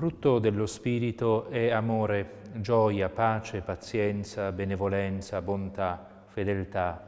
Frutto 0.00 0.38
dello 0.38 0.64
Spirito 0.64 1.50
è 1.50 1.68
amore, 1.72 2.36
gioia, 2.54 3.10
pace, 3.10 3.60
pazienza, 3.60 4.50
benevolenza, 4.50 5.42
bontà, 5.42 6.24
fedeltà, 6.28 7.06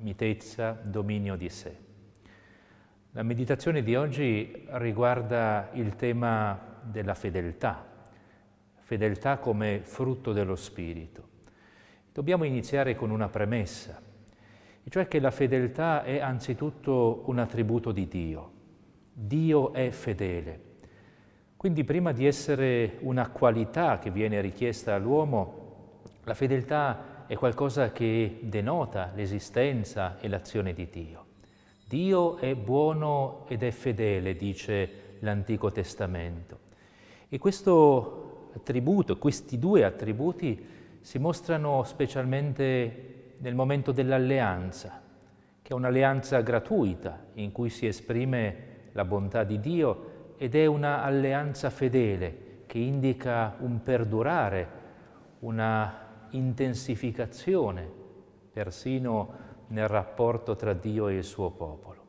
mitezza, 0.00 0.78
dominio 0.84 1.34
di 1.34 1.48
sé. 1.48 1.74
La 3.12 3.22
meditazione 3.22 3.82
di 3.82 3.96
oggi 3.96 4.66
riguarda 4.72 5.70
il 5.72 5.96
tema 5.96 6.60
della 6.82 7.14
fedeltà, 7.14 7.86
fedeltà 8.80 9.38
come 9.38 9.80
frutto 9.82 10.34
dello 10.34 10.56
Spirito. 10.56 11.28
Dobbiamo 12.12 12.44
iniziare 12.44 12.94
con 12.94 13.08
una 13.08 13.30
premessa, 13.30 13.98
e 14.84 14.90
cioè 14.90 15.08
che 15.08 15.20
la 15.20 15.30
fedeltà 15.30 16.04
è 16.04 16.20
anzitutto 16.20 17.22
un 17.28 17.38
attributo 17.38 17.92
di 17.92 18.06
Dio. 18.06 18.52
Dio 19.10 19.72
è 19.72 19.88
fedele. 19.88 20.65
Quindi 21.56 21.84
prima 21.84 22.12
di 22.12 22.26
essere 22.26 22.98
una 23.00 23.30
qualità 23.30 23.98
che 23.98 24.10
viene 24.10 24.40
richiesta 24.42 24.94
all'uomo, 24.94 25.64
la 26.24 26.34
fedeltà 26.34 27.24
è 27.26 27.34
qualcosa 27.34 27.92
che 27.92 28.40
denota 28.42 29.12
l'esistenza 29.14 30.18
e 30.20 30.28
l'azione 30.28 30.74
di 30.74 30.88
Dio. 30.90 31.24
Dio 31.88 32.36
è 32.36 32.54
buono 32.54 33.46
ed 33.48 33.62
è 33.62 33.70
fedele, 33.70 34.36
dice 34.36 35.16
l'Antico 35.20 35.72
Testamento. 35.72 36.58
E 37.28 37.38
questo 37.38 38.50
attributo, 38.54 39.16
questi 39.16 39.58
due 39.58 39.84
attributi 39.84 40.66
si 41.00 41.18
mostrano 41.18 41.84
specialmente 41.84 43.34
nel 43.38 43.54
momento 43.54 43.92
dell'alleanza, 43.92 45.00
che 45.62 45.72
è 45.72 45.74
un'alleanza 45.74 46.40
gratuita 46.42 47.26
in 47.34 47.50
cui 47.50 47.70
si 47.70 47.86
esprime 47.86 48.74
la 48.92 49.04
bontà 49.04 49.42
di 49.44 49.58
Dio 49.58 50.15
ed 50.36 50.54
è 50.54 50.66
una 50.66 51.02
alleanza 51.02 51.70
fedele 51.70 52.64
che 52.66 52.78
indica 52.78 53.56
un 53.58 53.82
perdurare, 53.82 54.68
una 55.40 56.04
intensificazione 56.30 57.88
persino 58.52 59.44
nel 59.68 59.88
rapporto 59.88 60.56
tra 60.56 60.72
Dio 60.72 61.08
e 61.08 61.16
il 61.16 61.24
suo 61.24 61.50
popolo. 61.50 62.04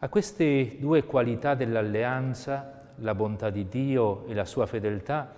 A 0.00 0.08
queste 0.08 0.76
due 0.78 1.04
qualità 1.04 1.54
dell'alleanza, 1.54 2.92
la 2.96 3.14
bontà 3.14 3.50
di 3.50 3.66
Dio 3.68 4.26
e 4.26 4.34
la 4.34 4.44
sua 4.44 4.66
fedeltà, 4.66 5.34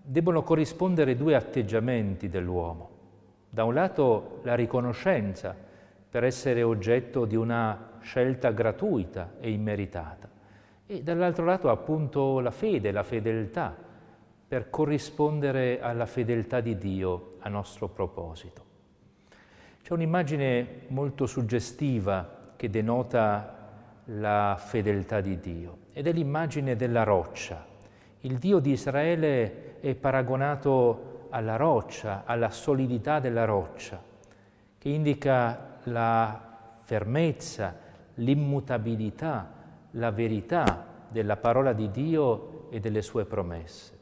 debbono 0.00 0.42
corrispondere 0.42 1.16
due 1.16 1.34
atteggiamenti 1.34 2.28
dell'uomo. 2.28 2.90
Da 3.50 3.64
un 3.64 3.74
lato 3.74 4.40
la 4.44 4.54
riconoscenza 4.54 5.54
per 6.10 6.24
essere 6.24 6.62
oggetto 6.62 7.24
di 7.24 7.36
una 7.36 7.87
scelta 8.08 8.52
gratuita 8.52 9.34
e 9.38 9.50
immeritata 9.50 10.30
e 10.86 11.02
dall'altro 11.02 11.44
lato 11.44 11.68
appunto 11.68 12.40
la 12.40 12.50
fede, 12.50 12.90
la 12.90 13.02
fedeltà 13.02 13.76
per 14.48 14.70
corrispondere 14.70 15.78
alla 15.82 16.06
fedeltà 16.06 16.60
di 16.60 16.78
Dio 16.78 17.32
a 17.40 17.50
nostro 17.50 17.88
proposito. 17.88 18.64
C'è 19.82 19.92
un'immagine 19.92 20.84
molto 20.88 21.26
suggestiva 21.26 22.52
che 22.56 22.70
denota 22.70 23.56
la 24.06 24.56
fedeltà 24.58 25.20
di 25.20 25.38
Dio 25.38 25.76
ed 25.92 26.06
è 26.06 26.12
l'immagine 26.12 26.76
della 26.76 27.02
roccia. 27.02 27.66
Il 28.20 28.38
Dio 28.38 28.58
di 28.58 28.70
Israele 28.70 29.80
è 29.80 29.94
paragonato 29.94 31.26
alla 31.28 31.56
roccia, 31.56 32.22
alla 32.24 32.48
solidità 32.48 33.20
della 33.20 33.44
roccia, 33.44 34.02
che 34.78 34.88
indica 34.88 35.76
la 35.82 36.48
fermezza, 36.80 37.87
l'immutabilità, 38.18 39.52
la 39.92 40.10
verità 40.10 40.86
della 41.08 41.36
parola 41.36 41.72
di 41.72 41.90
Dio 41.90 42.70
e 42.70 42.78
delle 42.78 43.02
sue 43.02 43.24
promesse. 43.24 43.96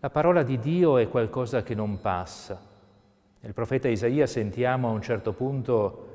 La 0.00 0.10
parola 0.10 0.42
di 0.42 0.58
Dio 0.58 0.98
è 0.98 1.08
qualcosa 1.08 1.62
che 1.62 1.74
non 1.74 2.00
passa. 2.00 2.60
Nel 3.40 3.54
profeta 3.54 3.88
Isaia 3.88 4.26
sentiamo 4.26 4.88
a 4.88 4.92
un 4.92 5.00
certo 5.00 5.32
punto 5.32 6.08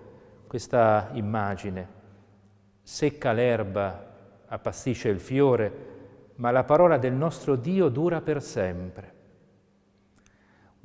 questa 0.47 1.09
immagine. 1.13 1.95
Secca 2.81 3.31
l'erba, 3.31 4.16
appassisce 4.47 5.09
il 5.09 5.19
fiore, 5.19 5.95
ma 6.35 6.51
la 6.51 6.63
parola 6.63 6.97
del 6.97 7.13
nostro 7.13 7.56
Dio 7.56 7.89
dura 7.89 8.22
per 8.22 8.41
sempre 8.41 9.16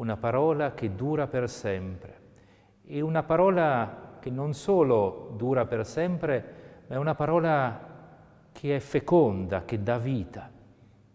una 0.03 0.16
parola 0.16 0.75
che 0.75 0.94
dura 0.94 1.26
per 1.28 1.48
sempre 1.48 2.21
e 2.84 3.00
una 3.00 3.22
parola 3.22 4.10
che 4.22 4.31
non 4.31 4.55
solo 4.55 5.34
dura 5.37 5.65
per 5.65 5.84
sempre, 5.84 6.44
ma 6.87 6.94
è 6.94 6.99
una 6.99 7.16
parola 7.16 7.91
che 8.53 8.77
è 8.77 8.78
feconda, 8.78 9.65
che 9.65 9.83
dà 9.83 9.99
vita. 9.99 10.49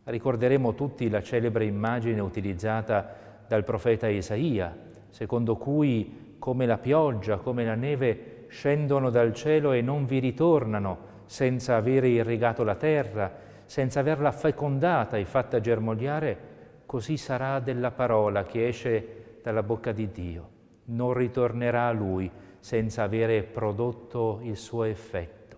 Ricorderemo 0.03 0.73
tutti 0.73 1.09
la 1.09 1.21
celebre 1.21 1.63
immagine 1.63 2.19
utilizzata 2.19 3.15
dal 3.47 3.63
profeta 3.63 4.09
Isaia, 4.09 4.75
secondo 5.07 5.55
cui 5.55 6.35
come 6.37 6.65
la 6.65 6.77
pioggia, 6.77 7.37
come 7.37 7.63
la 7.63 7.75
neve 7.75 8.45
scendono 8.49 9.09
dal 9.09 9.33
cielo 9.33 9.71
e 9.71 9.81
non 9.81 10.05
vi 10.05 10.19
ritornano 10.19 11.15
senza 11.27 11.77
avere 11.77 12.09
irrigato 12.09 12.65
la 12.65 12.75
terra, 12.75 13.31
senza 13.63 14.01
averla 14.01 14.33
fecondata 14.33 15.15
e 15.15 15.23
fatta 15.23 15.61
germogliare, 15.61 16.37
così 16.85 17.15
sarà 17.15 17.61
della 17.61 17.91
parola 17.91 18.43
che 18.43 18.67
esce 18.67 19.39
dalla 19.41 19.63
bocca 19.63 19.93
di 19.93 20.11
Dio. 20.11 20.49
Non 20.85 21.13
ritornerà 21.13 21.87
a 21.87 21.91
Lui 21.91 22.29
senza 22.67 23.03
avere 23.03 23.43
prodotto 23.43 24.41
il 24.41 24.57
suo 24.57 24.83
effetto. 24.83 25.55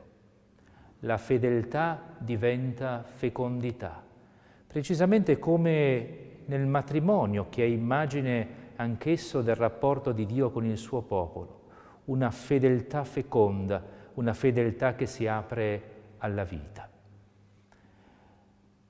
La 0.99 1.17
fedeltà 1.17 1.99
diventa 2.19 3.03
fecondità, 3.03 4.03
precisamente 4.67 5.39
come 5.39 6.43
nel 6.45 6.67
matrimonio, 6.67 7.47
che 7.49 7.63
è 7.63 7.65
immagine 7.65 8.47
anch'esso 8.75 9.41
del 9.41 9.55
rapporto 9.55 10.11
di 10.11 10.27
Dio 10.27 10.51
con 10.51 10.65
il 10.65 10.77
suo 10.77 11.01
popolo, 11.01 11.61
una 12.05 12.29
fedeltà 12.29 13.03
feconda, 13.03 13.83
una 14.13 14.35
fedeltà 14.35 14.93
che 14.93 15.07
si 15.07 15.25
apre 15.25 15.81
alla 16.19 16.43
vita. 16.43 16.87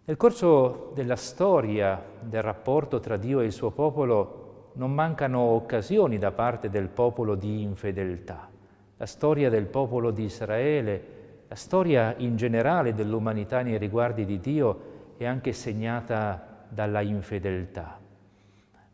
Nel 0.04 0.18
corso 0.18 0.92
della 0.94 1.16
storia 1.16 2.04
del 2.20 2.42
rapporto 2.42 3.00
tra 3.00 3.16
Dio 3.16 3.40
e 3.40 3.46
il 3.46 3.54
suo 3.54 3.72
popolo 3.72 4.49
non 4.80 4.94
mancano 4.94 5.40
occasioni 5.40 6.18
da 6.18 6.32
parte 6.32 6.70
del 6.70 6.88
popolo 6.88 7.36
di 7.36 7.64
infedeltà. 7.64 8.48
La 8.96 9.06
storia 9.06 9.50
del 9.50 9.66
popolo 9.66 10.10
di 10.10 10.24
Israele, 10.24 11.04
la 11.50 11.56
storia 11.56 12.14
in 12.16 12.38
generale 12.38 12.94
dell'umanità 12.94 13.62
nei 13.62 13.78
riguardi 13.78 14.24
di 14.24 14.40
Dio 14.40 15.16
è 15.18 15.26
anche 15.26 15.52
segnata 15.52 16.64
dalla 16.70 17.02
infedeltà. 17.02 18.00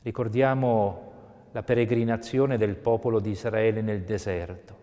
Ricordiamo 0.02 1.12
la 1.52 1.62
peregrinazione 1.62 2.58
del 2.58 2.78
popolo 2.78 3.20
di 3.20 3.30
Israele 3.30 3.82
nel 3.82 4.02
deserto, 4.02 4.76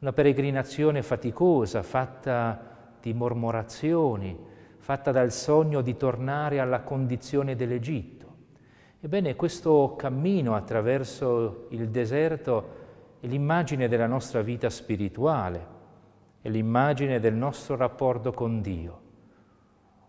una 0.00 0.12
peregrinazione 0.12 1.00
faticosa, 1.02 1.84
fatta 1.84 2.96
di 3.00 3.12
mormorazioni, 3.12 4.36
fatta 4.78 5.12
dal 5.12 5.30
sogno 5.30 5.80
di 5.80 5.96
tornare 5.96 6.58
alla 6.58 6.80
condizione 6.80 7.54
dell'Egitto. 7.54 8.17
Ebbene, 9.00 9.36
questo 9.36 9.94
cammino 9.96 10.56
attraverso 10.56 11.66
il 11.70 11.88
deserto 11.88 12.76
è 13.20 13.28
l'immagine 13.28 13.86
della 13.86 14.08
nostra 14.08 14.42
vita 14.42 14.68
spirituale, 14.68 15.66
è 16.42 16.48
l'immagine 16.48 17.20
del 17.20 17.34
nostro 17.34 17.76
rapporto 17.76 18.32
con 18.32 18.60
Dio. 18.60 19.00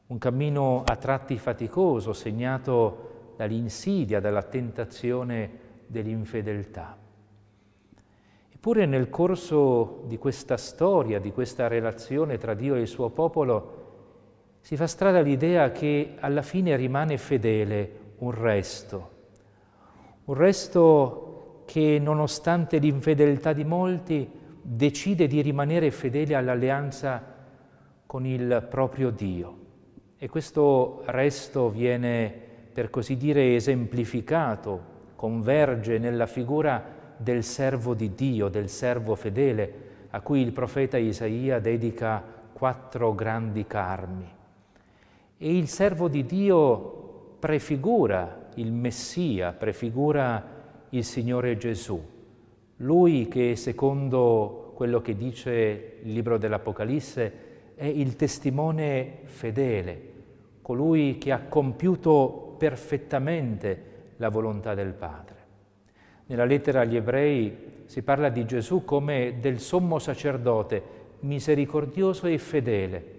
Un 0.07 0.17
cammino 0.17 0.81
a 0.87 0.95
tratti 0.95 1.37
faticoso, 1.37 2.13
segnato 2.13 3.33
dall'insidia, 3.37 4.19
dalla 4.19 4.41
tentazione 4.41 5.51
dell'infedeltà. 5.85 6.97
Eppure 8.51 8.87
nel 8.87 9.11
corso 9.11 10.01
di 10.07 10.17
questa 10.17 10.57
storia, 10.57 11.19
di 11.19 11.31
questa 11.31 11.67
relazione 11.67 12.39
tra 12.39 12.55
Dio 12.55 12.73
e 12.73 12.81
il 12.81 12.87
suo 12.87 13.11
popolo, 13.11 13.75
si 14.61 14.75
fa 14.75 14.87
strada 14.87 15.21
l'idea 15.21 15.71
che 15.71 16.15
alla 16.19 16.41
fine 16.41 16.75
rimane 16.75 17.19
fedele 17.19 18.07
un 18.19 18.31
resto, 18.31 19.09
un 20.25 20.33
resto 20.33 21.63
che 21.65 21.99
nonostante 22.01 22.77
l'infedeltà 22.77 23.53
di 23.53 23.63
molti 23.63 24.29
decide 24.61 25.27
di 25.27 25.41
rimanere 25.41 25.91
fedele 25.91 26.35
all'alleanza 26.35 27.23
con 28.05 28.25
il 28.25 28.65
proprio 28.69 29.11
Dio. 29.11 29.57
E 30.17 30.27
questo 30.27 31.03
resto 31.05 31.69
viene, 31.69 32.33
per 32.73 32.89
così 32.89 33.15
dire, 33.15 33.55
esemplificato, 33.55 34.97
converge 35.15 35.97
nella 35.97 36.25
figura 36.25 36.83
del 37.15 37.43
servo 37.43 37.93
di 37.93 38.13
Dio, 38.15 38.49
del 38.49 38.69
servo 38.69 39.15
fedele, 39.15 39.87
a 40.09 40.21
cui 40.21 40.41
il 40.41 40.51
profeta 40.51 40.97
Isaia 40.97 41.59
dedica 41.59 42.23
quattro 42.51 43.13
grandi 43.13 43.65
carmi. 43.67 44.27
E 45.37 45.57
il 45.57 45.67
servo 45.67 46.07
di 46.07 46.25
Dio 46.25 47.08
prefigura 47.39 48.49
il 48.55 48.71
Messia, 48.71 49.53
prefigura 49.53 50.57
il 50.89 51.03
Signore 51.03 51.57
Gesù. 51.57 51.99
Lui 52.77 53.27
che 53.27 53.55
secondo 53.55 54.71
quello 54.75 55.01
che 55.01 55.15
dice 55.15 55.99
il 56.03 56.13
libro 56.13 56.37
dell'Apocalisse 56.37 57.47
è 57.75 57.85
il 57.85 58.15
testimone 58.15 59.19
fedele, 59.23 60.11
colui 60.61 61.17
che 61.17 61.31
ha 61.31 61.39
compiuto 61.39 62.55
perfettamente 62.57 63.83
la 64.17 64.29
volontà 64.29 64.73
del 64.73 64.93
Padre. 64.93 65.35
Nella 66.25 66.45
lettera 66.45 66.81
agli 66.81 66.95
ebrei 66.95 67.83
si 67.85 68.03
parla 68.03 68.29
di 68.29 68.45
Gesù 68.45 68.83
come 68.83 69.37
del 69.39 69.59
sommo 69.59 69.97
sacerdote 69.97 70.97
misericordioso 71.21 72.27
e 72.27 72.37
fedele. 72.37 73.17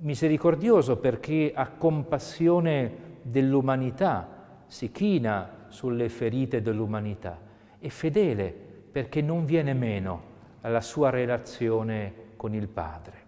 Misericordioso 0.00 0.98
perché 0.98 1.52
ha 1.54 1.68
compassione 1.68 3.12
dell'umanità, 3.24 4.62
si 4.66 4.90
china 4.90 5.66
sulle 5.68 6.08
ferite 6.08 6.60
dell'umanità 6.60 7.38
e 7.78 7.88
fedele 7.88 8.54
perché 8.92 9.22
non 9.22 9.44
viene 9.44 9.72
meno 9.72 10.32
alla 10.60 10.80
sua 10.80 11.10
relazione 11.10 12.12
con 12.36 12.54
il 12.54 12.68
Padre. 12.68 13.22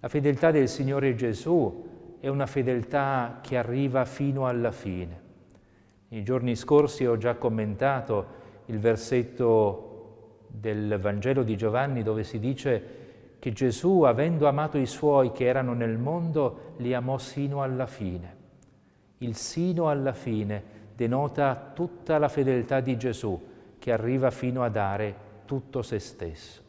La 0.00 0.08
fedeltà 0.08 0.50
del 0.50 0.68
Signore 0.68 1.14
Gesù 1.14 2.16
è 2.20 2.28
una 2.28 2.46
fedeltà 2.46 3.40
che 3.42 3.56
arriva 3.56 4.04
fino 4.04 4.46
alla 4.46 4.70
fine. 4.70 5.26
Nei 6.08 6.22
giorni 6.22 6.54
scorsi 6.54 7.04
ho 7.04 7.16
già 7.16 7.34
commentato 7.34 8.36
il 8.66 8.78
versetto 8.78 10.46
del 10.46 10.98
Vangelo 11.00 11.42
di 11.42 11.56
Giovanni 11.56 12.02
dove 12.02 12.22
si 12.22 12.38
dice 12.38 12.96
che 13.38 13.52
Gesù, 13.52 14.02
avendo 14.02 14.46
amato 14.46 14.78
i 14.78 14.86
suoi 14.86 15.32
che 15.32 15.46
erano 15.46 15.74
nel 15.74 15.98
mondo, 15.98 16.74
li 16.78 16.94
amò 16.94 17.18
sino 17.18 17.62
alla 17.62 17.86
fine. 17.86 18.37
Il 19.18 19.34
sino 19.34 19.88
alla 19.88 20.12
fine 20.12 20.76
denota 20.94 21.72
tutta 21.74 22.18
la 22.18 22.28
fedeltà 22.28 22.80
di 22.80 22.96
Gesù 22.96 23.40
che 23.78 23.92
arriva 23.92 24.30
fino 24.30 24.62
a 24.62 24.68
dare 24.68 25.14
tutto 25.44 25.82
se 25.82 25.98
stesso. 25.98 26.62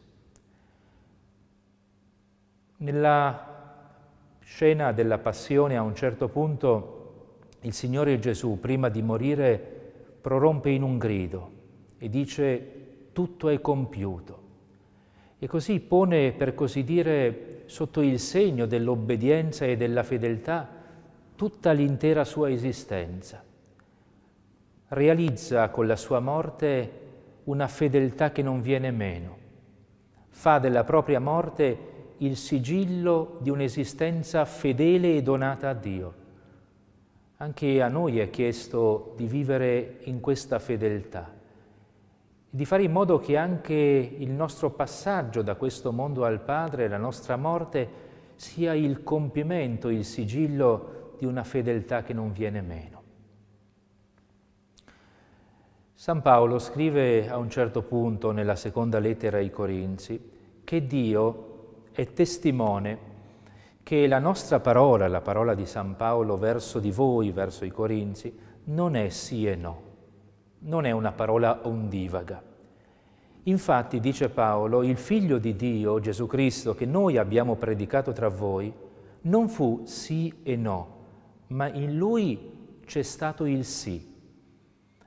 Nella 2.78 3.50
scena 4.40 4.92
della 4.92 5.18
passione 5.18 5.76
a 5.76 5.82
un 5.82 5.94
certo 5.94 6.28
punto 6.28 6.96
il 7.62 7.72
Signore 7.72 8.18
Gesù, 8.18 8.58
prima 8.58 8.88
di 8.88 9.02
morire, 9.02 9.58
prorompe 10.20 10.70
in 10.70 10.82
un 10.82 10.96
grido 10.96 11.50
e 11.98 12.08
dice 12.08 13.10
tutto 13.12 13.48
è 13.48 13.60
compiuto. 13.60 14.38
E 15.38 15.46
così 15.46 15.80
pone, 15.80 16.32
per 16.32 16.54
così 16.54 16.84
dire, 16.84 17.62
sotto 17.66 18.00
il 18.00 18.18
segno 18.18 18.66
dell'obbedienza 18.66 19.64
e 19.64 19.76
della 19.76 20.02
fedeltà 20.02 20.78
tutta 21.40 21.72
l'intera 21.72 22.22
sua 22.24 22.50
esistenza. 22.50 23.42
Realizza 24.88 25.70
con 25.70 25.86
la 25.86 25.96
sua 25.96 26.20
morte 26.20 26.90
una 27.44 27.66
fedeltà 27.66 28.30
che 28.30 28.42
non 28.42 28.60
viene 28.60 28.90
meno. 28.90 29.38
Fa 30.28 30.58
della 30.58 30.84
propria 30.84 31.18
morte 31.18 31.78
il 32.18 32.36
sigillo 32.36 33.38
di 33.40 33.48
un'esistenza 33.48 34.44
fedele 34.44 35.16
e 35.16 35.22
donata 35.22 35.70
a 35.70 35.72
Dio. 35.72 36.14
Anche 37.38 37.80
a 37.80 37.88
noi 37.88 38.18
è 38.18 38.28
chiesto 38.28 39.14
di 39.16 39.24
vivere 39.24 40.00
in 40.02 40.20
questa 40.20 40.58
fedeltà 40.58 41.38
di 42.52 42.64
fare 42.64 42.82
in 42.82 42.90
modo 42.90 43.20
che 43.20 43.36
anche 43.36 43.74
il 43.74 44.30
nostro 44.30 44.70
passaggio 44.70 45.40
da 45.40 45.54
questo 45.54 45.92
mondo 45.92 46.24
al 46.24 46.40
Padre, 46.40 46.88
la 46.88 46.96
nostra 46.96 47.36
morte, 47.36 47.88
sia 48.34 48.74
il 48.74 49.04
compimento, 49.04 49.88
il 49.88 50.04
sigillo 50.04 50.99
di 51.20 51.26
una 51.26 51.44
fedeltà 51.44 52.02
che 52.02 52.12
non 52.12 52.32
viene 52.32 52.60
meno. 52.62 53.02
San 55.94 56.22
Paolo 56.22 56.58
scrive 56.58 57.28
a 57.28 57.36
un 57.36 57.48
certo 57.48 57.82
punto 57.82 58.32
nella 58.32 58.56
seconda 58.56 58.98
lettera 58.98 59.36
ai 59.36 59.50
Corinzi 59.50 60.30
che 60.64 60.86
Dio 60.86 61.84
è 61.92 62.12
testimone 62.12 63.08
che 63.82 64.08
la 64.08 64.18
nostra 64.18 64.58
parola, 64.58 65.06
la 65.06 65.20
parola 65.20 65.54
di 65.54 65.66
San 65.66 65.94
Paolo 65.96 66.36
verso 66.36 66.80
di 66.80 66.90
voi, 66.90 67.30
verso 67.30 67.64
i 67.64 67.70
Corinzi, 67.70 68.36
non 68.64 68.96
è 68.96 69.10
sì 69.10 69.46
e 69.46 69.56
no 69.56 69.88
non 70.60 70.84
è 70.84 70.90
una 70.90 71.12
parola 71.12 71.60
ondivaga. 71.62 72.42
Infatti, 73.44 74.00
dice 74.00 74.28
Paolo, 74.28 74.82
il 74.82 74.96
figlio 74.96 75.38
di 75.38 75.56
Dio, 75.56 76.00
Gesù 76.00 76.26
Cristo, 76.26 76.74
che 76.74 76.84
noi 76.84 77.16
abbiamo 77.16 77.54
predicato 77.54 78.12
tra 78.12 78.28
voi, 78.28 78.72
non 79.22 79.48
fu 79.48 79.82
sì 79.84 80.40
e 80.42 80.56
no, 80.56 80.98
ma 81.50 81.68
in 81.72 81.96
lui 81.96 82.78
c'è 82.84 83.02
stato 83.02 83.44
il 83.44 83.64
sì. 83.64 84.08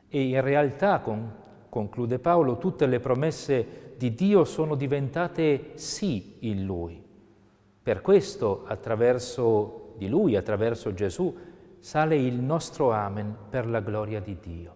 E 0.08 0.22
in 0.22 0.42
realtà, 0.42 1.00
con, 1.00 1.32
conclude 1.70 2.20
Paolo, 2.20 2.58
tutte 2.58 2.86
le 2.86 3.00
promesse 3.00 3.96
di 3.98 4.14
Dio 4.14 4.44
sono 4.44 4.76
diventate 4.76 5.72
sì 5.76 6.38
in 6.40 6.66
lui. 6.66 7.02
Per 7.82 8.02
questo, 8.02 8.64
attraverso 8.66 9.96
di 9.98 10.08
lui, 10.08 10.36
attraverso 10.36 10.94
Gesù, 10.94 11.36
sale 11.80 12.16
il 12.16 12.36
nostro 12.36 12.92
amen 12.92 13.36
per 13.50 13.68
la 13.68 13.82
gloria 13.82 14.20
di 14.20 14.38
Dio. 14.40 14.76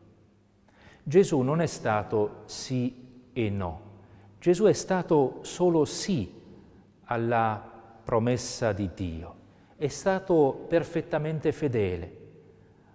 Gesù 1.04 1.40
non 1.40 1.62
è 1.62 1.68
stato 1.68 2.42
sì 2.46 3.30
e 3.32 3.50
no. 3.50 3.82
Gesù 4.40 4.66
è 4.66 4.74
stato 4.74 5.40
solo 5.42 5.86
sì 5.86 6.34
alla 7.06 7.64
promessa 8.04 8.74
di 8.74 8.90
Dio. 8.94 9.37
È 9.78 9.88
stato 9.88 10.66
perfettamente 10.68 11.52
fedele 11.52 12.18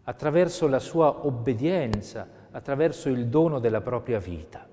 attraverso 0.04 0.66
la 0.66 0.80
sua 0.80 1.26
obbedienza, 1.26 2.26
attraverso 2.50 3.08
il 3.08 3.28
dono 3.28 3.60
della 3.60 3.80
propria 3.80 4.18
vita. 4.18 4.66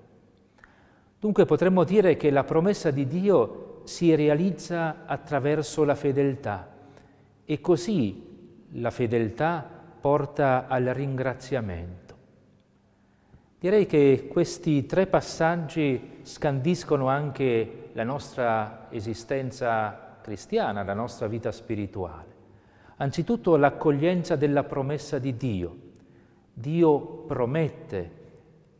Dunque 1.20 1.44
potremmo 1.44 1.84
dire 1.84 2.16
che 2.16 2.30
la 2.30 2.42
promessa 2.42 2.90
di 2.90 3.06
Dio 3.06 3.82
si 3.84 4.12
realizza 4.14 5.04
attraverso 5.06 5.84
la 5.84 5.94
fedeltà 5.94 6.68
e 7.44 7.60
così 7.60 8.66
la 8.72 8.90
fedeltà 8.90 9.68
porta 10.00 10.66
al 10.66 10.86
ringraziamento. 10.86 12.16
Direi 13.60 13.86
che 13.86 14.26
questi 14.28 14.86
tre 14.86 15.06
passaggi 15.06 16.20
scandiscono 16.22 17.08
anche 17.08 17.90
la 17.92 18.04
nostra 18.04 18.86
esistenza 18.90 20.09
cristiana, 20.30 20.84
la 20.84 20.94
nostra 20.94 21.26
vita 21.26 21.50
spirituale. 21.50 22.38
Anzitutto 22.98 23.56
l'accoglienza 23.56 24.36
della 24.36 24.62
promessa 24.62 25.18
di 25.18 25.34
Dio. 25.34 25.76
Dio 26.52 27.00
promette, 27.00 28.08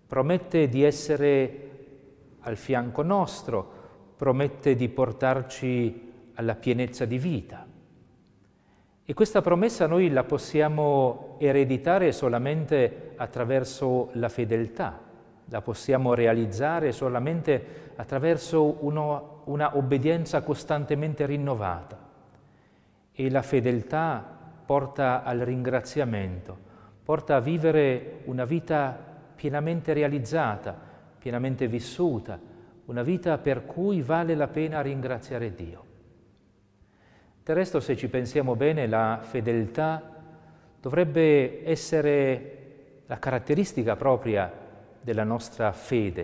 promette 0.06 0.68
di 0.68 0.84
essere 0.84 1.70
al 2.42 2.56
fianco 2.56 3.02
nostro, 3.02 3.72
promette 4.16 4.76
di 4.76 4.88
portarci 4.88 6.12
alla 6.34 6.54
pienezza 6.54 7.04
di 7.04 7.18
vita. 7.18 7.66
E 9.04 9.12
questa 9.12 9.40
promessa 9.40 9.88
noi 9.88 10.08
la 10.08 10.22
possiamo 10.22 11.34
ereditare 11.40 12.12
solamente 12.12 13.14
attraverso 13.16 14.10
la 14.12 14.28
fedeltà, 14.28 15.00
la 15.50 15.60
possiamo 15.60 16.14
realizzare 16.14 16.92
solamente 16.92 17.92
attraverso 17.96 18.84
uno, 18.84 19.42
una 19.44 19.76
obbedienza 19.76 20.42
costantemente 20.42 21.26
rinnovata. 21.26 22.08
E 23.12 23.30
la 23.30 23.42
fedeltà 23.42 24.38
porta 24.64 25.24
al 25.24 25.40
ringraziamento, 25.40 26.56
porta 27.02 27.36
a 27.36 27.40
vivere 27.40 28.20
una 28.26 28.44
vita 28.44 28.96
pienamente 29.34 29.92
realizzata, 29.92 30.78
pienamente 31.18 31.66
vissuta, 31.66 32.38
una 32.86 33.02
vita 33.02 33.36
per 33.38 33.66
cui 33.66 34.00
vale 34.02 34.34
la 34.34 34.48
pena 34.48 34.80
ringraziare 34.80 35.54
Dio. 35.54 35.84
Del 37.42 37.56
resto, 37.56 37.80
se 37.80 37.96
ci 37.96 38.08
pensiamo 38.08 38.54
bene, 38.54 38.86
la 38.86 39.18
fedeltà 39.20 40.02
dovrebbe 40.80 41.68
essere 41.68 43.02
la 43.06 43.18
caratteristica 43.18 43.96
propria 43.96 44.68
della 45.00 45.24
nostra 45.24 45.72
fede. 45.72 46.20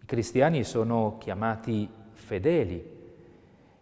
I 0.00 0.04
cristiani 0.04 0.64
sono 0.64 1.16
chiamati 1.18 1.88
fedeli 2.12 2.94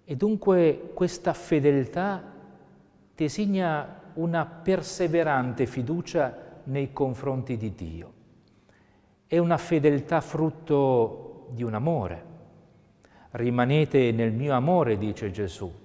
e 0.04 0.16
dunque 0.16 0.90
questa 0.94 1.32
fedeltà 1.32 2.32
designa 3.14 4.02
una 4.14 4.46
perseverante 4.46 5.66
fiducia 5.66 6.60
nei 6.64 6.92
confronti 6.92 7.56
di 7.56 7.74
Dio. 7.74 8.12
È 9.26 9.38
una 9.38 9.58
fedeltà 9.58 10.20
frutto 10.20 11.48
di 11.50 11.62
un 11.62 11.74
amore. 11.74 12.32
Rimanete 13.30 14.12
nel 14.12 14.32
mio 14.32 14.54
amore, 14.54 14.96
dice 14.96 15.30
Gesù 15.30 15.82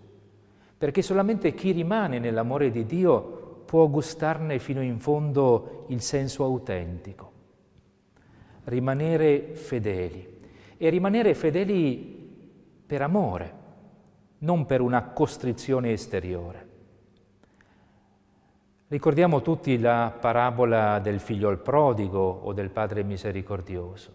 perché 0.79 1.01
solamente 1.01 1.53
chi 1.53 1.71
rimane 1.71 2.19
nell'amore 2.19 2.71
di 2.71 2.86
Dio 2.86 3.63
può 3.65 3.89
gustarne 3.89 4.59
fino 4.59 4.81
in 4.81 4.98
fondo 4.98 5.83
il 5.89 6.01
senso 6.01 6.45
autentico. 6.45 7.28
Rimanere 8.69 9.55
fedeli 9.55 10.38
e 10.77 10.89
rimanere 10.89 11.33
fedeli 11.33 12.17
per 12.85 13.01
amore, 13.01 13.53
non 14.39 14.67
per 14.67 14.81
una 14.81 15.05
costrizione 15.05 15.91
esteriore. 15.91 16.67
Ricordiamo 18.88 19.41
tutti 19.41 19.79
la 19.79 20.15
parabola 20.19 20.99
del 20.99 21.19
figlio 21.19 21.49
al 21.49 21.59
prodigo 21.59 22.19
o 22.19 22.53
del 22.53 22.69
padre 22.69 23.03
misericordioso. 23.03 24.11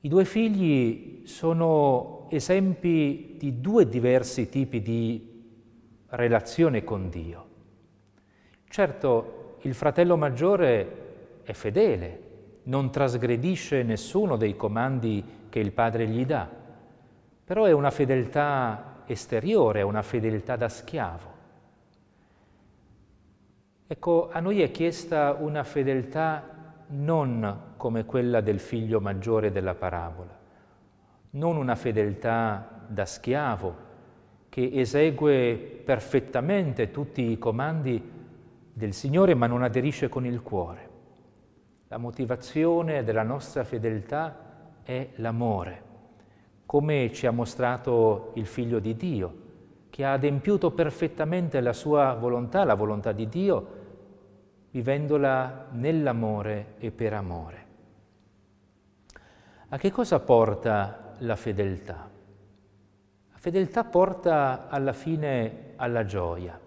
I 0.00 0.08
due 0.08 0.24
figli 0.24 1.26
sono 1.26 2.28
esempi 2.30 3.34
di 3.38 3.60
due 3.60 3.88
diversi 3.88 4.48
tipi 4.48 4.80
di 4.80 5.42
relazione 6.10 6.84
con 6.84 7.08
Dio. 7.10 7.46
Certo, 8.68 9.56
il 9.62 9.74
fratello 9.74 10.16
maggiore 10.16 11.40
è 11.42 11.52
fedele, 11.52 12.25
non 12.66 12.90
trasgredisce 12.90 13.82
nessuno 13.82 14.36
dei 14.36 14.56
comandi 14.56 15.24
che 15.48 15.58
il 15.58 15.72
padre 15.72 16.06
gli 16.06 16.24
dà, 16.24 16.48
però 17.44 17.64
è 17.64 17.72
una 17.72 17.90
fedeltà 17.90 19.02
esteriore, 19.06 19.80
è 19.80 19.82
una 19.82 20.02
fedeltà 20.02 20.56
da 20.56 20.68
schiavo. 20.68 21.34
Ecco, 23.86 24.30
a 24.32 24.40
noi 24.40 24.62
è 24.62 24.70
chiesta 24.72 25.36
una 25.38 25.62
fedeltà 25.62 26.54
non 26.88 27.74
come 27.76 28.04
quella 28.04 28.40
del 28.40 28.58
figlio 28.58 29.00
maggiore 29.00 29.52
della 29.52 29.74
parabola, 29.74 30.36
non 31.30 31.56
una 31.56 31.76
fedeltà 31.76 32.84
da 32.88 33.04
schiavo 33.04 33.84
che 34.48 34.70
esegue 34.72 35.82
perfettamente 35.84 36.90
tutti 36.90 37.30
i 37.30 37.38
comandi 37.38 38.14
del 38.72 38.92
Signore 38.92 39.34
ma 39.34 39.46
non 39.46 39.62
aderisce 39.62 40.08
con 40.08 40.26
il 40.26 40.42
cuore. 40.42 40.85
La 41.96 42.02
motivazione 42.02 43.04
della 43.04 43.22
nostra 43.22 43.64
fedeltà 43.64 44.36
è 44.82 45.12
l'amore, 45.14 45.82
come 46.66 47.10
ci 47.10 47.26
ha 47.26 47.30
mostrato 47.30 48.32
il 48.34 48.44
Figlio 48.44 48.80
di 48.80 48.94
Dio, 48.96 49.34
che 49.88 50.04
ha 50.04 50.12
adempiuto 50.12 50.72
perfettamente 50.72 51.58
la 51.62 51.72
sua 51.72 52.12
volontà, 52.12 52.64
la 52.64 52.74
volontà 52.74 53.12
di 53.12 53.26
Dio, 53.30 53.68
vivendola 54.72 55.68
nell'amore 55.70 56.74
e 56.76 56.90
per 56.90 57.14
amore. 57.14 57.66
A 59.70 59.78
che 59.78 59.90
cosa 59.90 60.20
porta 60.20 61.14
la 61.20 61.36
fedeltà? 61.36 62.10
La 63.32 63.38
fedeltà 63.38 63.84
porta 63.84 64.68
alla 64.68 64.92
fine 64.92 65.72
alla 65.76 66.04
gioia. 66.04 66.60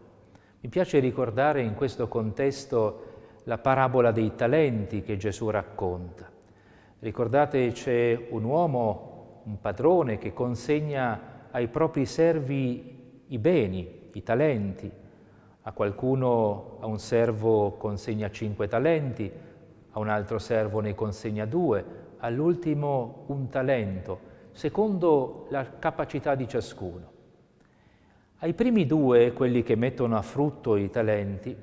Mi 0.62 0.70
piace 0.70 0.98
ricordare 0.98 1.62
in 1.62 1.76
questo 1.76 2.08
contesto 2.08 3.09
la 3.44 3.58
parabola 3.58 4.12
dei 4.12 4.36
talenti 4.36 5.02
che 5.02 5.18
Gesù 5.18 5.50
racconta. 5.50 6.30
Ricordate 7.00 7.72
c'è 7.72 8.28
un 8.30 8.44
uomo, 8.44 9.42
un 9.46 9.60
padrone 9.60 10.18
che 10.18 10.34
consegna 10.34 11.48
ai 11.52 11.68
propri 11.68 12.06
servi 12.06 13.24
i 13.28 13.38
beni, 13.38 14.10
i 14.14 14.24
talenti. 14.24 14.92
A 15.62 15.72
qualcuno, 15.72 16.78
a 16.80 16.88
un 16.88 17.00
servo 17.00 17.72
consegna 17.74 18.30
cinque 18.30 18.68
talenti, 18.68 19.32
a 19.92 20.00
un 20.00 20.10
altro 20.10 20.40
servo 20.40 20.80
ne 20.80 20.94
consegna 20.96 21.46
due, 21.46 21.86
all'ultimo 22.18 23.24
un 23.28 23.50
talento, 23.50 24.20
secondo 24.52 25.48
la 25.50 25.78
capacità 25.80 26.36
di 26.36 26.48
ciascuno. 26.48 27.12
Ai 28.40 28.54
primi 28.54 28.86
due, 28.86 29.34
quelli 29.34 29.64
che 29.64 29.76
mettono 29.76 30.18
a 30.18 30.22
frutto 30.22 30.76
i 30.76 30.90
talenti, 30.90 31.56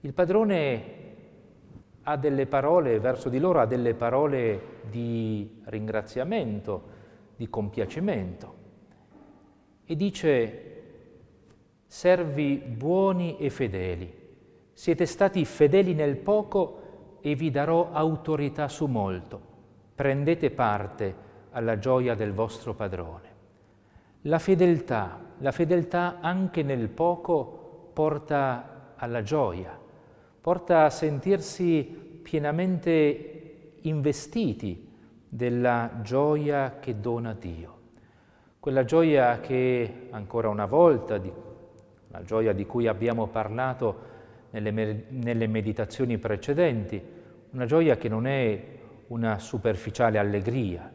il 0.00 0.12
padrone 0.12 0.99
ha 2.02 2.16
delle 2.16 2.46
parole, 2.46 2.98
verso 2.98 3.28
di 3.28 3.38
loro 3.38 3.60
ha 3.60 3.66
delle 3.66 3.94
parole 3.94 4.78
di 4.88 5.60
ringraziamento, 5.64 6.82
di 7.36 7.48
compiacimento. 7.48 8.54
E 9.84 9.96
dice 9.96 10.64
servi 11.86 12.56
buoni 12.56 13.36
e 13.38 13.50
fedeli, 13.50 14.12
siete 14.72 15.06
stati 15.06 15.44
fedeli 15.44 15.94
nel 15.94 16.16
poco 16.16 17.18
e 17.20 17.34
vi 17.34 17.50
darò 17.50 17.90
autorità 17.92 18.68
su 18.68 18.86
molto, 18.86 19.40
prendete 19.94 20.50
parte 20.50 21.28
alla 21.50 21.78
gioia 21.78 22.14
del 22.14 22.32
vostro 22.32 22.74
padrone. 22.74 23.28
La 24.22 24.38
fedeltà, 24.38 25.18
la 25.38 25.50
fedeltà 25.50 26.18
anche 26.20 26.62
nel 26.62 26.88
poco 26.88 27.90
porta 27.92 28.94
alla 28.96 29.22
gioia, 29.22 29.79
porta 30.40 30.84
a 30.84 30.90
sentirsi 30.90 31.82
pienamente 32.22 33.72
investiti 33.82 34.88
della 35.28 36.00
gioia 36.02 36.78
che 36.80 37.00
dona 37.00 37.34
Dio. 37.38 37.78
Quella 38.58 38.84
gioia 38.84 39.40
che 39.40 40.08
ancora 40.10 40.48
una 40.48 40.66
volta, 40.66 41.20
la 42.08 42.22
gioia 42.22 42.52
di 42.52 42.66
cui 42.66 42.86
abbiamo 42.86 43.28
parlato 43.28 44.08
nelle, 44.50 45.04
nelle 45.08 45.46
meditazioni 45.46 46.18
precedenti, 46.18 47.02
una 47.50 47.66
gioia 47.66 47.96
che 47.96 48.08
non 48.08 48.26
è 48.26 48.78
una 49.08 49.38
superficiale 49.38 50.18
allegria, 50.18 50.90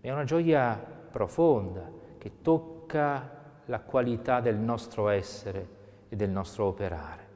è 0.00 0.10
una 0.10 0.24
gioia 0.24 0.78
profonda 1.10 1.90
che 2.18 2.42
tocca 2.42 3.38
la 3.66 3.80
qualità 3.80 4.40
del 4.40 4.56
nostro 4.56 5.08
essere 5.08 5.78
e 6.08 6.16
del 6.16 6.30
nostro 6.30 6.66
operare. 6.66 7.29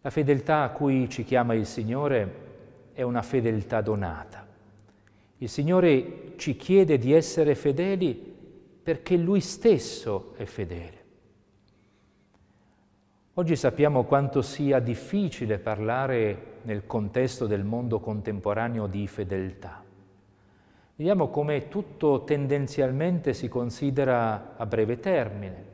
La 0.00 0.10
fedeltà 0.10 0.62
a 0.62 0.70
cui 0.70 1.08
ci 1.08 1.24
chiama 1.24 1.54
il 1.54 1.66
Signore 1.66 2.46
è 2.92 3.02
una 3.02 3.22
fedeltà 3.22 3.80
donata. 3.80 4.46
Il 5.38 5.48
Signore 5.48 6.34
ci 6.36 6.56
chiede 6.56 6.98
di 6.98 7.12
essere 7.12 7.54
fedeli 7.54 8.14
perché 8.82 9.16
Lui 9.16 9.40
stesso 9.40 10.34
è 10.36 10.44
fedele. 10.44 10.96
Oggi 13.34 13.54
sappiamo 13.54 14.02
quanto 14.04 14.42
sia 14.42 14.80
difficile 14.80 15.58
parlare 15.58 16.58
nel 16.62 16.86
contesto 16.86 17.46
del 17.46 17.62
mondo 17.62 18.00
contemporaneo 18.00 18.86
di 18.86 19.06
fedeltà. 19.06 19.84
Vediamo 20.96 21.28
come 21.28 21.68
tutto 21.68 22.24
tendenzialmente 22.24 23.34
si 23.34 23.48
considera 23.48 24.56
a 24.56 24.66
breve 24.66 24.98
termine. 24.98 25.64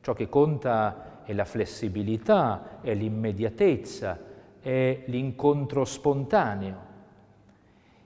Ciò 0.00 0.14
che 0.14 0.30
conta 0.30 1.11
è 1.32 1.34
la 1.34 1.44
flessibilità, 1.44 2.80
è 2.82 2.94
l'immediatezza, 2.94 4.18
è 4.60 5.02
l'incontro 5.06 5.84
spontaneo. 5.84 6.90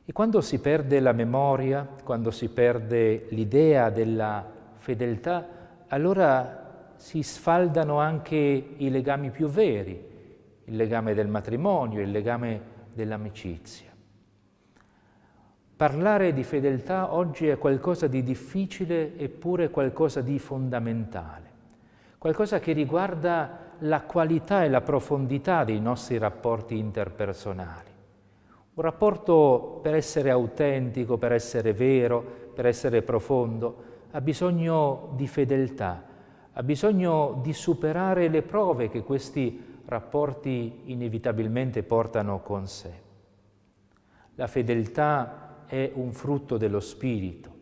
E 0.05 0.13
quando 0.13 0.41
si 0.41 0.61
perde 0.61 1.01
la 1.01 1.13
memoria, 1.13 1.87
quando 2.05 2.31
si 2.31 2.49
perde 2.49 3.27
l'idea 3.31 3.91
della 3.91 4.49
fedeltà, 4.77 5.49
allora 5.89 6.93
si 6.95 7.23
sfaldano 7.23 7.99
anche 7.99 8.37
i 8.37 8.89
legami 8.89 9.31
più 9.31 9.49
veri, 9.49 10.15
il 10.65 10.77
legame 10.77 11.13
del 11.13 11.29
matrimonio, 11.29 12.01
il 12.01 12.11
legame 12.11 12.75
dell'amicizia. 12.95 13.91
Parlare 15.77 16.33
di 16.33 16.43
fedeltà 16.43 17.13
oggi 17.13 17.49
è 17.49 17.59
qualcosa 17.59 18.07
di 18.07 18.23
difficile 18.23 19.19
eppure 19.19 19.69
qualcosa 19.69 20.23
di 20.23 20.39
fondamentale 20.39 21.56
qualcosa 22.19 22.59
che 22.59 22.73
riguarda 22.73 23.75
la 23.81 24.03
qualità 24.03 24.65
e 24.65 24.69
la 24.69 24.81
profondità 24.81 25.65
dei 25.65 25.81
nostri 25.81 26.19
rapporti 26.19 26.79
interpersonali. 26.79 27.91
Un 28.75 28.83
rapporto 28.83 29.81
per 29.83 29.95
essere 29.95 30.31
autentico, 30.31 31.19
per 31.19 31.33
essere 31.33 31.73
vero, 31.73 32.51
per 32.55 32.67
essere 32.67 33.03
profondo, 33.03 33.85
ha 34.11 34.21
bisogno 34.21 35.13
di 35.15 35.27
fedeltà, 35.27 36.05
ha 36.53 36.63
bisogno 36.63 37.41
di 37.43 37.53
superare 37.53 38.29
le 38.29 38.43
prove 38.43 38.89
che 38.89 39.03
questi 39.03 39.81
rapporti 39.87 40.83
inevitabilmente 40.85 41.83
portano 41.83 42.41
con 42.41 42.67
sé. 42.67 42.93
La 44.35 44.47
fedeltà 44.47 45.65
è 45.67 45.91
un 45.95 46.13
frutto 46.13 46.57
dello 46.57 46.81
Spirito 46.81 47.56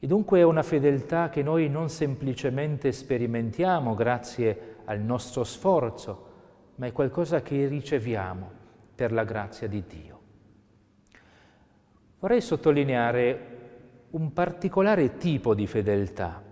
e 0.00 0.06
dunque 0.06 0.38
è 0.38 0.42
una 0.42 0.62
fedeltà 0.62 1.28
che 1.28 1.42
noi 1.42 1.68
non 1.68 1.88
semplicemente 1.88 2.92
sperimentiamo 2.92 3.94
grazie 3.94 4.76
al 4.84 5.00
nostro 5.00 5.42
sforzo, 5.42 6.26
ma 6.76 6.86
è 6.86 6.92
qualcosa 6.92 7.42
che 7.42 7.66
riceviamo 7.66 8.50
per 8.94 9.10
la 9.10 9.24
grazia 9.24 9.66
di 9.66 9.82
Dio. 9.88 10.20
Vorrei 12.20 12.40
sottolineare 12.40 13.56
un 14.10 14.32
particolare 14.32 15.16
tipo 15.16 15.54
di 15.54 15.66
fedeltà, 15.66 16.44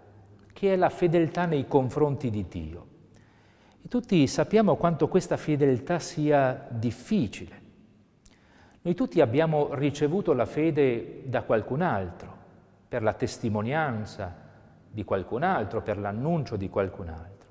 che 0.53 0.73
è 0.73 0.76
la 0.76 0.91
fedeltà 0.91 1.47
nei 1.47 1.69
confronti 1.69 2.31
di 2.31 2.47
Dio. 2.49 2.87
E 3.81 3.87
tutti 3.87 4.26
sappiamo 4.26 4.75
quanto 4.75 5.07
questa 5.07 5.37
fedeltà 5.37 6.00
sia 6.00 6.67
difficile. 6.69 7.62
Noi 8.83 8.95
tutti 8.95 9.21
abbiamo 9.21 9.73
ricevuto 9.75 10.33
la 10.33 10.47
fede 10.47 11.23
da 11.26 11.43
qualcun 11.43 11.83
altro 11.83 12.36
per 12.88 13.02
la 13.02 13.12
testimonianza 13.12 14.35
di 14.90 15.05
qualcun 15.05 15.43
altro, 15.43 15.83
per 15.83 15.99
l'annuncio 15.99 16.57
di 16.57 16.69
qualcun 16.69 17.09
altro. 17.09 17.49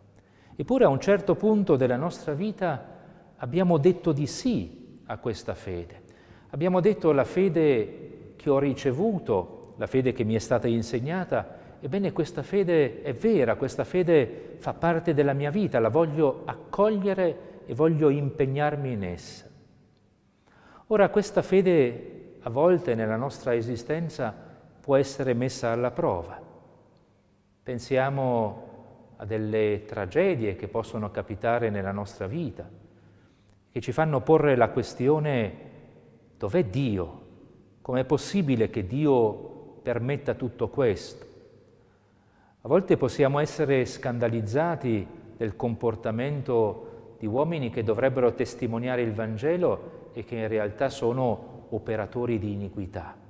Eppure 0.56 0.86
a 0.86 0.90
un 0.90 1.00
certo 1.00 1.36
punto 1.36 1.76
della 1.76 1.98
nostra 1.98 2.34
vita 2.34 2.84
abbiamo 3.38 3.78
detto 3.78 4.12
di 4.12 4.26
sì 4.26 5.02
a 5.06 5.18
questa 5.18 5.54
fede. 5.54 6.04
Abbiamo 6.50 6.80
detto 6.80 7.12
la 7.12 7.26
fede 7.26 8.34
che 8.36 8.50
ho 8.50 8.60
ricevuto, 8.60 9.74
la 9.78 9.88
fede 9.88 10.14
che 10.14 10.24
mi 10.24 10.36
è 10.36 10.40
stata 10.40 10.68
insegnata, 10.68 11.64
ebbene 11.82 12.14
questa 12.14 12.42
fede 12.42 13.02
è 13.02 13.14
vera, 13.14 13.56
questa 13.56 13.84
fede 13.84 14.56
fa 14.58 14.74
parte 14.74 15.14
della 15.14 15.34
mia 15.34 15.52
vita, 15.52 15.80
la 15.80 15.90
voglio 15.90 16.44
accogliere 16.46 17.64
e 17.66 17.74
voglio 17.76 18.10
impegnarmi 18.10 18.92
in 18.92 19.04
essa. 19.04 19.46
Ora 20.88 21.10
questa 21.10 21.42
fede 21.42 22.38
a 22.42 22.50
volte 22.50 22.96
nella 22.96 23.18
nostra 23.18 23.54
esistenza 23.56 24.45
può 24.86 24.98
essere 24.98 25.34
messa 25.34 25.72
alla 25.72 25.90
prova. 25.90 26.40
Pensiamo 27.64 29.14
a 29.16 29.26
delle 29.26 29.82
tragedie 29.88 30.56
che 30.56 30.68
possono 30.68 31.10
capitare 31.10 31.72
nella 31.72 31.92
nostra 31.92 32.28
vita, 32.28 32.70
che 33.72 33.82
ci 33.82 33.92
fanno 33.92 34.22
porre 34.22 34.56
la 34.56 34.70
questione 34.70 35.54
dov'è 36.38 36.66
Dio? 36.66 37.22
Com'è 37.82 38.04
possibile 38.04 38.70
che 38.70 38.86
Dio 38.86 39.80
permetta 39.82 40.36
tutto 40.36 40.68
questo? 40.70 41.26
A 42.62 42.68
volte 42.68 42.96
possiamo 42.96 43.40
essere 43.40 43.86
scandalizzati 43.86 45.08
del 45.36 45.56
comportamento 45.56 47.16
di 47.18 47.26
uomini 47.26 47.72
che 47.72 47.82
dovrebbero 47.82 48.36
testimoniare 48.36 49.02
il 49.02 49.14
Vangelo 49.14 50.12
e 50.14 50.24
che 50.24 50.36
in 50.36 50.48
realtà 50.48 50.90
sono 50.90 51.66
operatori 51.70 52.38
di 52.38 52.52
iniquità. 52.52 53.25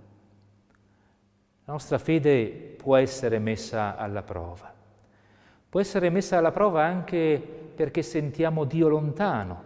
La 1.66 1.74
nostra 1.74 1.98
fede 1.98 2.76
può 2.78 2.96
essere 2.96 3.40
messa 3.40 3.98
alla 3.98 4.22
prova. 4.22 4.72
Può 5.68 5.80
essere 5.80 6.12
messa 6.12 6.38
alla 6.38 6.52
prova 6.52 6.84
anche 6.84 7.42
perché 7.76 8.04
sentiamo 8.04 8.66
Dio 8.66 8.88
lontano, 8.88 9.64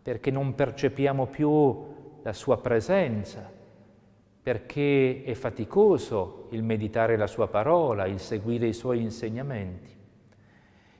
perché 0.00 0.30
non 0.30 0.54
percepiamo 0.54 1.26
più 1.26 1.94
la 2.22 2.32
sua 2.32 2.58
presenza, 2.58 3.52
perché 4.42 5.24
è 5.24 5.34
faticoso 5.34 6.46
il 6.52 6.62
meditare 6.62 7.18
la 7.18 7.26
sua 7.26 7.48
parola, 7.48 8.06
il 8.06 8.18
seguire 8.18 8.66
i 8.66 8.72
suoi 8.72 9.02
insegnamenti. 9.02 9.94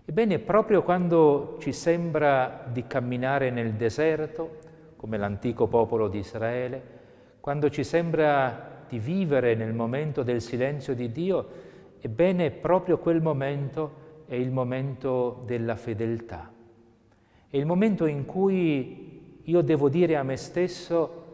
Ebbene, 0.05 0.38
proprio 0.38 0.83
quando 0.83 1.57
ci 1.61 1.73
sembra 1.73 2.66
di 2.71 2.87
camminare 2.87 3.49
nel 3.49 3.73
deserto, 3.73 4.59
come 4.97 5.16
l'antico 5.16 5.66
popolo 5.66 6.09
di 6.09 6.19
Israele, 6.19 6.83
quando 7.40 7.71
ci 7.71 7.85
sembra 7.85 8.75
di 8.88 8.99
vivere 8.99 9.55
nel 9.55 9.73
momento 9.73 10.23
del 10.23 10.40
silenzio 10.40 10.95
di 10.95 11.11
Dio, 11.12 11.47
ebbene, 12.00 12.50
proprio 12.50 12.99
quel 12.99 13.21
momento 13.21 14.05
è 14.26 14.35
il 14.35 14.50
momento 14.50 15.43
della 15.47 15.76
fedeltà. 15.76 16.50
È 17.49 17.57
il 17.57 17.66
momento 17.66 18.07
in 18.07 18.25
cui 18.25 19.40
io 19.43 19.61
devo 19.62 19.88
dire 19.88 20.16
a 20.16 20.23
me 20.23 20.37
stesso 20.37 21.25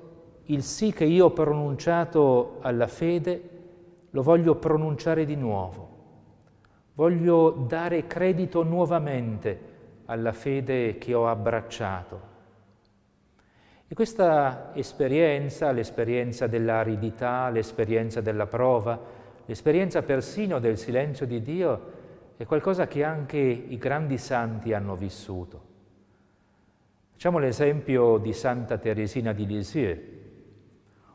il 0.47 0.63
sì 0.63 0.93
che 0.93 1.05
io 1.05 1.27
ho 1.27 1.31
pronunciato 1.31 2.59
alla 2.61 2.87
fede 2.87 3.49
lo 4.11 4.23
voglio 4.23 4.57
pronunciare 4.57 5.25
di 5.25 5.37
nuovo. 5.37 5.89
Voglio 6.95 7.51
dare 7.67 8.07
credito 8.07 8.63
nuovamente 8.63 9.71
alla 10.07 10.33
fede 10.33 10.99
che 10.99 11.15
ho 11.15 11.27
abbracciato. 11.27 12.32
E 13.93 13.95
questa 13.95 14.71
esperienza, 14.73 15.71
l'esperienza 15.71 16.47
dell'aridità, 16.47 17.51
l'esperienza 17.51 18.23
della 18.23 18.47
prova, 18.47 18.99
l'esperienza 19.45 20.01
persino 20.01 20.59
del 20.61 20.79
silenzio 20.79 21.27
di 21.27 21.43
Dio, 21.43 21.90
è 22.38 22.47
qualcosa 22.47 22.87
che 22.87 23.05
anche 23.05 23.37
i 23.37 23.77
grandi 23.77 24.16
santi 24.16 24.73
hanno 24.73 24.97
vissuto. 24.97 25.62
Facciamo 27.11 27.37
l'esempio 27.37 28.16
di 28.16 28.33
Santa 28.33 28.79
Teresina 28.79 29.35
di 29.35 29.45
Lisieux, 29.45 30.01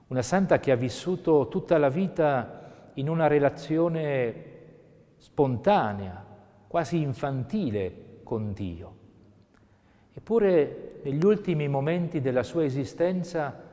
una 0.10 0.22
santa 0.22 0.60
che 0.60 0.70
ha 0.70 0.76
vissuto 0.76 1.48
tutta 1.48 1.80
la 1.80 1.90
vita 1.90 2.92
in 2.94 3.10
una 3.10 3.26
relazione 3.26 4.44
spontanea, 5.18 6.24
quasi 6.68 7.02
infantile 7.02 8.20
con 8.22 8.54
Dio. 8.54 8.96
Eppure 10.14 10.87
negli 11.08 11.24
ultimi 11.24 11.70
momenti 11.70 12.20
della 12.20 12.44
sua 12.44 12.66
esistenza 12.66 13.64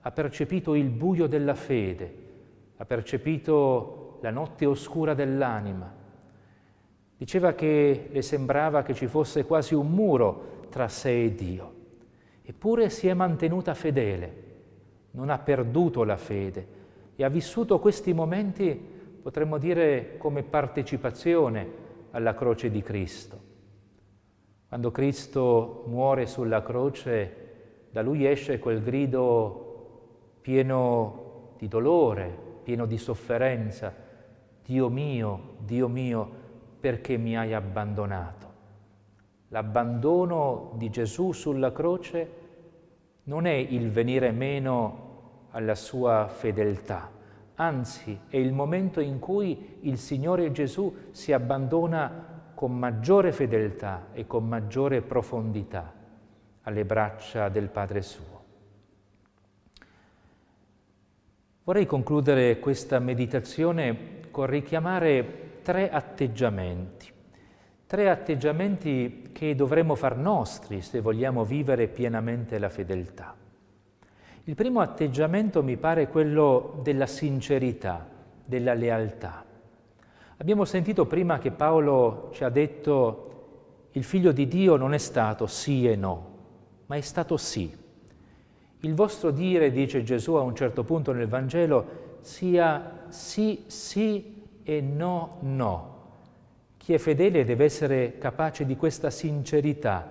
ha 0.00 0.10
percepito 0.10 0.74
il 0.74 0.88
buio 0.88 1.28
della 1.28 1.54
fede, 1.54 2.14
ha 2.78 2.84
percepito 2.84 4.18
la 4.22 4.30
notte 4.30 4.66
oscura 4.66 5.14
dell'anima. 5.14 5.94
Diceva 7.16 7.52
che 7.52 8.08
le 8.10 8.22
sembrava 8.22 8.82
che 8.82 8.94
ci 8.94 9.06
fosse 9.06 9.44
quasi 9.44 9.74
un 9.74 9.88
muro 9.88 10.66
tra 10.68 10.88
sé 10.88 11.26
e 11.26 11.34
Dio, 11.34 11.74
eppure 12.42 12.90
si 12.90 13.06
è 13.06 13.14
mantenuta 13.14 13.72
fedele 13.74 14.48
non 15.12 15.28
ha 15.28 15.38
perduto 15.38 16.02
la 16.02 16.16
fede 16.16 16.78
e 17.14 17.24
ha 17.24 17.28
vissuto 17.28 17.78
questi 17.78 18.12
momenti, 18.12 18.72
potremmo 19.22 19.58
dire, 19.58 20.16
come 20.18 20.42
partecipazione 20.42 21.68
alla 22.10 22.34
croce 22.34 22.68
di 22.68 22.82
Cristo. 22.82 23.49
Quando 24.70 24.92
Cristo 24.92 25.82
muore 25.88 26.26
sulla 26.26 26.62
croce, 26.62 27.88
da 27.90 28.02
lui 28.02 28.24
esce 28.24 28.60
quel 28.60 28.80
grido 28.80 30.36
pieno 30.42 31.54
di 31.58 31.66
dolore, 31.66 32.32
pieno 32.62 32.86
di 32.86 32.96
sofferenza, 32.96 33.92
Dio 34.64 34.88
mio, 34.88 35.56
Dio 35.58 35.88
mio, 35.88 36.30
perché 36.78 37.16
mi 37.16 37.36
hai 37.36 37.52
abbandonato? 37.52 38.46
L'abbandono 39.48 40.70
di 40.76 40.88
Gesù 40.88 41.32
sulla 41.32 41.72
croce 41.72 42.32
non 43.24 43.46
è 43.46 43.54
il 43.54 43.90
venire 43.90 44.30
meno 44.30 45.48
alla 45.50 45.74
sua 45.74 46.28
fedeltà, 46.28 47.10
anzi 47.56 48.20
è 48.28 48.36
il 48.36 48.52
momento 48.52 49.00
in 49.00 49.18
cui 49.18 49.78
il 49.80 49.98
Signore 49.98 50.52
Gesù 50.52 51.08
si 51.10 51.32
abbandona 51.32 52.29
con 52.60 52.76
maggiore 52.76 53.32
fedeltà 53.32 54.08
e 54.12 54.26
con 54.26 54.46
maggiore 54.46 55.00
profondità 55.00 55.94
alle 56.60 56.84
braccia 56.84 57.48
del 57.48 57.70
Padre 57.70 58.02
suo. 58.02 58.44
Vorrei 61.64 61.86
concludere 61.86 62.58
questa 62.58 62.98
meditazione 62.98 64.28
con 64.30 64.44
richiamare 64.44 65.60
tre 65.62 65.88
atteggiamenti 65.88 67.10
Tre 67.86 68.10
atteggiamenti 68.10 69.30
che 69.32 69.54
dovremmo 69.54 69.94
far 69.94 70.18
nostri 70.18 70.82
se 70.82 71.00
vogliamo 71.00 71.46
vivere 71.46 71.88
pienamente 71.88 72.58
la 72.58 72.68
fedeltà. 72.68 73.34
Il 74.44 74.54
primo 74.54 74.80
atteggiamento 74.80 75.62
mi 75.62 75.78
pare 75.78 76.08
quello 76.08 76.78
della 76.82 77.06
sincerità, 77.06 78.06
della 78.44 78.74
lealtà. 78.74 79.48
Abbiamo 80.40 80.64
sentito 80.64 81.04
prima 81.04 81.38
che 81.38 81.50
Paolo 81.50 82.30
ci 82.32 82.44
ha 82.44 82.48
detto 82.48 83.88
il 83.92 84.02
figlio 84.02 84.32
di 84.32 84.48
Dio 84.48 84.76
non 84.76 84.94
è 84.94 84.98
stato 84.98 85.46
sì 85.46 85.86
e 85.86 85.96
no, 85.96 86.28
ma 86.86 86.96
è 86.96 87.02
stato 87.02 87.36
sì. 87.36 87.70
Il 88.78 88.94
vostro 88.94 89.32
dire, 89.32 89.70
dice 89.70 90.02
Gesù 90.02 90.32
a 90.36 90.40
un 90.40 90.54
certo 90.54 90.82
punto 90.82 91.12
nel 91.12 91.28
Vangelo, 91.28 92.16
sia 92.20 93.04
sì, 93.08 93.64
sì 93.66 94.46
e 94.62 94.80
no, 94.80 95.36
no. 95.40 95.98
Chi 96.78 96.94
è 96.94 96.98
fedele 96.98 97.44
deve 97.44 97.64
essere 97.64 98.16
capace 98.16 98.64
di 98.64 98.76
questa 98.76 99.10
sincerità 99.10 100.10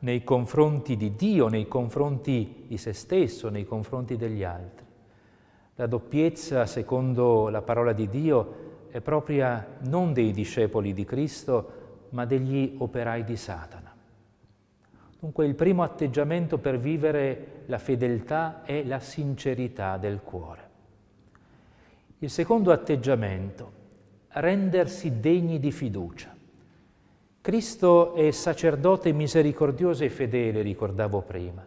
nei 0.00 0.24
confronti 0.24 0.96
di 0.96 1.14
Dio, 1.14 1.46
nei 1.46 1.68
confronti 1.68 2.64
di 2.66 2.78
se 2.78 2.92
stesso, 2.92 3.48
nei 3.48 3.64
confronti 3.64 4.16
degli 4.16 4.42
altri. 4.42 4.86
La 5.76 5.86
doppiezza, 5.86 6.66
secondo 6.66 7.48
la 7.48 7.62
parola 7.62 7.92
di 7.92 8.08
Dio, 8.08 8.66
è 8.90 9.00
propria 9.00 9.76
non 9.80 10.12
dei 10.12 10.32
discepoli 10.32 10.92
di 10.92 11.04
Cristo, 11.04 12.06
ma 12.10 12.24
degli 12.24 12.74
operai 12.78 13.24
di 13.24 13.36
Satana. 13.36 13.94
Dunque 15.20 15.46
il 15.46 15.54
primo 15.54 15.82
atteggiamento 15.82 16.58
per 16.58 16.78
vivere 16.78 17.62
la 17.66 17.78
fedeltà 17.78 18.62
è 18.62 18.84
la 18.84 19.00
sincerità 19.00 19.96
del 19.96 20.20
cuore. 20.22 20.66
Il 22.18 22.30
secondo 22.30 22.72
atteggiamento 22.72 23.72
rendersi 24.28 25.20
degni 25.20 25.58
di 25.58 25.72
fiducia. 25.72 26.34
Cristo 27.40 28.14
è 28.14 28.30
sacerdote 28.30 29.12
misericordioso 29.12 30.04
e 30.04 30.10
fedele, 30.10 30.62
ricordavo 30.62 31.22
prima, 31.22 31.66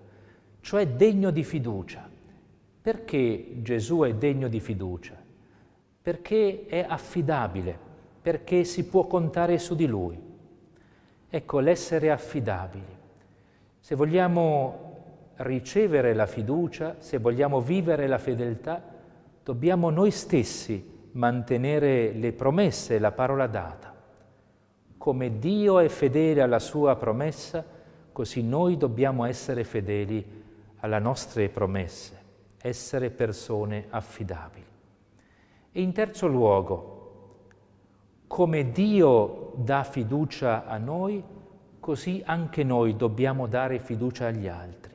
cioè 0.61 0.87
degno 0.87 1.31
di 1.31 1.43
fiducia. 1.43 2.09
Perché 2.81 3.61
Gesù 3.61 4.01
è 4.01 4.13
degno 4.15 4.47
di 4.47 4.59
fiducia? 4.59 5.20
Perché 6.01 6.65
è 6.67 6.85
affidabile, 6.87 7.77
perché 8.21 8.63
si 8.63 8.85
può 8.85 9.05
contare 9.05 9.57
su 9.59 9.75
di 9.75 9.87
Lui. 9.87 10.19
Ecco, 11.29 11.59
l'essere 11.59 12.11
affidabili. 12.11 12.97
Se 13.79 13.95
vogliamo 13.95 14.89
ricevere 15.37 16.13
la 16.13 16.25
fiducia, 16.25 16.95
se 16.99 17.17
vogliamo 17.17 17.61
vivere 17.61 18.07
la 18.07 18.17
fedeltà, 18.17 18.83
dobbiamo 19.43 19.89
noi 19.89 20.11
stessi 20.11 21.09
mantenere 21.13 22.11
le 22.13 22.31
promesse, 22.31 22.99
la 22.99 23.11
parola 23.11 23.47
data. 23.47 23.93
Come 24.97 25.39
Dio 25.39 25.79
è 25.79 25.87
fedele 25.87 26.41
alla 26.41 26.59
sua 26.59 26.95
promessa, 26.95 27.65
così 28.11 28.43
noi 28.43 28.77
dobbiamo 28.77 29.25
essere 29.25 29.63
fedeli 29.63 30.43
alle 30.79 30.99
nostre 30.99 31.49
promesse, 31.49 32.19
essere 32.61 33.09
persone 33.09 33.85
affidabili. 33.89 34.70
E 35.73 35.81
in 35.81 35.93
terzo 35.93 36.27
luogo, 36.27 36.89
come 38.27 38.71
Dio 38.71 39.53
dà 39.55 39.83
fiducia 39.83 40.65
a 40.65 40.77
noi, 40.77 41.23
così 41.79 42.21
anche 42.25 42.63
noi 42.63 42.97
dobbiamo 42.97 43.47
dare 43.47 43.79
fiducia 43.79 44.27
agli 44.27 44.47
altri, 44.47 44.93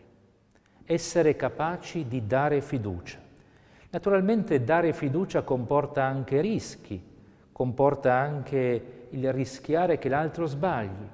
essere 0.85 1.35
capaci 1.35 2.07
di 2.07 2.27
dare 2.27 2.61
fiducia. 2.61 3.19
Naturalmente 3.91 4.63
dare 4.65 4.93
fiducia 4.93 5.43
comporta 5.43 6.05
anche 6.05 6.43
rischi, 6.43 7.03
comporta 7.53 8.13
anche 8.13 9.09
il 9.11 9.33
rischiare 9.33 9.99
che 9.99 10.11
l'altro 10.11 10.45
sbagli. 10.45 11.09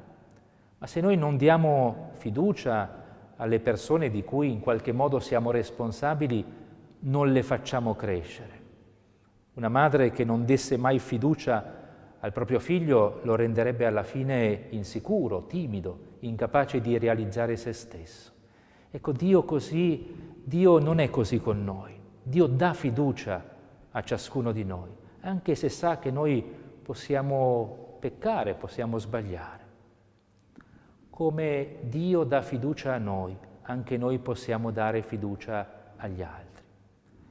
Ma 0.78 0.86
se 0.88 1.00
noi 1.00 1.16
non 1.16 1.36
diamo 1.36 2.10
fiducia 2.14 3.00
alle 3.36 3.60
persone 3.60 4.10
di 4.10 4.24
cui 4.24 4.50
in 4.50 4.58
qualche 4.58 4.90
modo 4.90 5.20
siamo 5.20 5.52
responsabili, 5.52 6.44
non 7.00 7.30
le 7.30 7.42
facciamo 7.44 7.94
crescere. 7.94 8.61
Una 9.54 9.68
madre 9.68 10.12
che 10.12 10.24
non 10.24 10.44
desse 10.44 10.76
mai 10.76 10.98
fiducia 10.98 11.80
al 12.20 12.32
proprio 12.32 12.58
figlio 12.58 13.20
lo 13.24 13.34
renderebbe 13.34 13.84
alla 13.84 14.02
fine 14.02 14.66
insicuro, 14.70 15.46
timido, 15.46 16.16
incapace 16.20 16.80
di 16.80 16.96
realizzare 16.96 17.56
se 17.56 17.72
stesso. 17.72 18.30
Ecco, 18.90 19.12
Dio 19.12 19.42
così, 19.44 20.34
Dio 20.42 20.78
non 20.78 21.00
è 21.00 21.10
così 21.10 21.40
con 21.40 21.64
noi. 21.64 21.98
Dio 22.22 22.46
dà 22.46 22.72
fiducia 22.72 23.44
a 23.90 24.02
ciascuno 24.02 24.52
di 24.52 24.64
noi, 24.64 24.90
anche 25.20 25.54
se 25.54 25.68
sa 25.68 25.98
che 25.98 26.10
noi 26.10 26.42
possiamo 26.82 27.96
peccare, 27.98 28.54
possiamo 28.54 28.98
sbagliare. 28.98 29.60
Come 31.10 31.76
Dio 31.82 32.24
dà 32.24 32.40
fiducia 32.40 32.94
a 32.94 32.98
noi, 32.98 33.36
anche 33.62 33.96
noi 33.96 34.18
possiamo 34.18 34.70
dare 34.70 35.02
fiducia 35.02 35.94
agli 35.96 36.22
altri. 36.22 36.62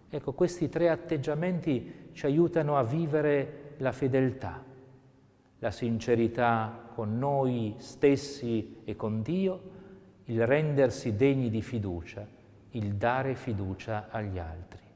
Ecco, 0.09 0.33
questi 0.33 0.67
tre 0.67 0.89
atteggiamenti 0.89 2.00
ci 2.13 2.25
aiutano 2.25 2.77
a 2.77 2.83
vivere 2.83 3.75
la 3.77 3.91
fedeltà, 3.91 4.63
la 5.59 5.71
sincerità 5.71 6.89
con 6.93 7.17
noi 7.17 7.75
stessi 7.77 8.81
e 8.83 8.95
con 8.95 9.21
Dio, 9.21 9.61
il 10.25 10.45
rendersi 10.45 11.15
degni 11.15 11.49
di 11.49 11.61
fiducia, 11.61 12.25
il 12.71 12.95
dare 12.95 13.35
fiducia 13.35 14.07
agli 14.09 14.37
altri. 14.37 14.90